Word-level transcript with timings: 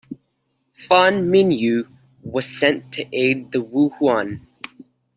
Fan 0.73 1.27
Minyu 1.29 1.87
was 2.23 2.47
sent 2.47 2.91
to 2.93 3.05
aid 3.15 3.51
the 3.51 3.59
Wuhuan. 3.63 4.41